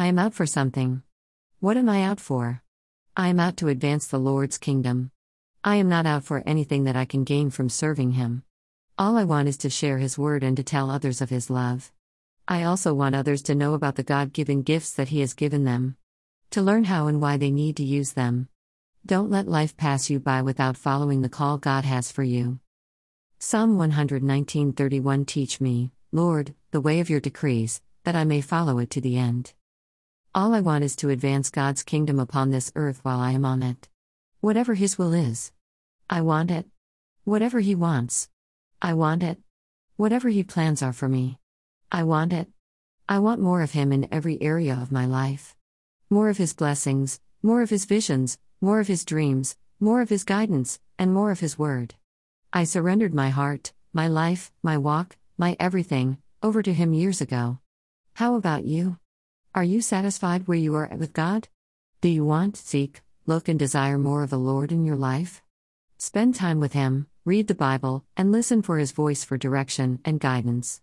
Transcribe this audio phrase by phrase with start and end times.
[0.00, 1.02] I am out for something.
[1.58, 2.62] What am I out for?
[3.18, 5.10] I am out to advance the Lord's kingdom.
[5.62, 8.42] I am not out for anything that I can gain from serving Him.
[8.96, 11.92] All I want is to share His word and to tell others of His love.
[12.48, 15.64] I also want others to know about the God given gifts that He has given
[15.64, 15.98] them,
[16.48, 18.48] to learn how and why they need to use them.
[19.04, 22.58] Don't let life pass you by without following the call God has for you.
[23.38, 28.88] Psalm 119:31 Teach me, Lord, the way of your decrees, that I may follow it
[28.92, 29.52] to the end.
[30.32, 33.64] All I want is to advance God's kingdom upon this earth while I am on
[33.64, 33.88] it.
[34.40, 35.50] Whatever His will is.
[36.08, 36.66] I want it.
[37.24, 38.28] Whatever He wants.
[38.80, 39.40] I want it.
[39.96, 41.40] Whatever He plans are for me.
[41.90, 42.48] I want it.
[43.08, 45.56] I want more of Him in every area of my life.
[46.08, 50.22] More of His blessings, more of His visions, more of His dreams, more of His
[50.22, 51.96] guidance, and more of His word.
[52.52, 57.58] I surrendered my heart, my life, my walk, my everything, over to Him years ago.
[58.14, 58.98] How about you?
[59.52, 61.48] Are you satisfied where you are with God?
[62.00, 65.42] Do you want, seek, look, and desire more of the Lord in your life?
[65.98, 70.20] Spend time with Him, read the Bible, and listen for His voice for direction and
[70.20, 70.80] guidance.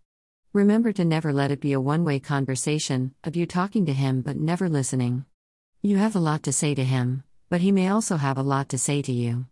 [0.52, 4.22] Remember to never let it be a one way conversation of you talking to him
[4.22, 5.24] but never listening.
[5.82, 8.68] You have a lot to say to him, but he may also have a lot
[8.70, 9.46] to say to you.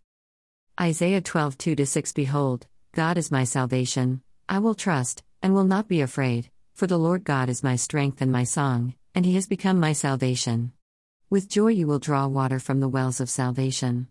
[0.78, 5.88] Isaiah 12 2 6 Behold, God is my salvation, I will trust, and will not
[5.88, 9.46] be afraid, for the Lord God is my strength and my song, and he has
[9.46, 10.72] become my salvation.
[11.30, 14.08] With joy you will draw water from the wells of salvation.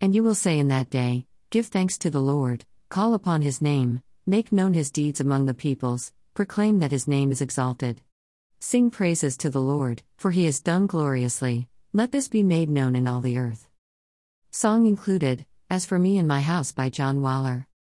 [0.00, 3.62] And you will say in that day, Give thanks to the Lord, call upon his
[3.62, 8.02] name, make known his deeds among the peoples, proclaim that his name is exalted.
[8.58, 12.96] Sing praises to the Lord, for he has done gloriously, let this be made known
[12.96, 13.68] in all the earth.
[14.50, 17.68] Song included, As for Me and My House by John Waller.